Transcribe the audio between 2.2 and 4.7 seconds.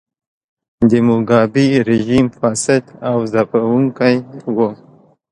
فاسد او ځپونکی و.